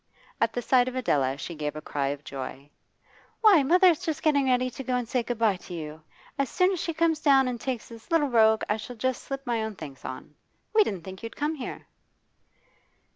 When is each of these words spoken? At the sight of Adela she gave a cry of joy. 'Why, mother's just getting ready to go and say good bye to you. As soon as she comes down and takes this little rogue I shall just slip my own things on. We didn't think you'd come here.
At 0.41 0.51
the 0.53 0.63
sight 0.63 0.87
of 0.87 0.95
Adela 0.95 1.37
she 1.37 1.53
gave 1.53 1.75
a 1.75 1.79
cry 1.81 2.07
of 2.07 2.23
joy. 2.23 2.71
'Why, 3.41 3.61
mother's 3.61 4.03
just 4.03 4.23
getting 4.23 4.47
ready 4.47 4.67
to 4.71 4.83
go 4.83 4.95
and 4.95 5.07
say 5.07 5.21
good 5.21 5.37
bye 5.37 5.57
to 5.57 5.75
you. 5.75 6.01
As 6.39 6.49
soon 6.49 6.71
as 6.71 6.79
she 6.79 6.91
comes 6.91 7.19
down 7.19 7.47
and 7.47 7.61
takes 7.61 7.89
this 7.89 8.09
little 8.09 8.29
rogue 8.29 8.63
I 8.67 8.77
shall 8.77 8.95
just 8.95 9.21
slip 9.23 9.45
my 9.45 9.61
own 9.63 9.75
things 9.75 10.03
on. 10.03 10.33
We 10.73 10.83
didn't 10.83 11.03
think 11.03 11.21
you'd 11.21 11.35
come 11.35 11.53
here. 11.53 11.85